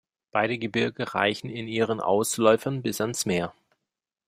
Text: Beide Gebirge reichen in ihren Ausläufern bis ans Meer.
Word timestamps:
Beide 0.31 0.57
Gebirge 0.57 1.13
reichen 1.13 1.47
in 1.51 1.67
ihren 1.67 1.99
Ausläufern 1.99 2.81
bis 2.81 3.01
ans 3.01 3.27
Meer. 3.27 3.53